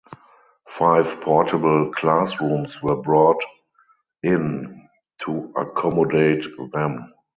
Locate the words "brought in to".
2.95-5.53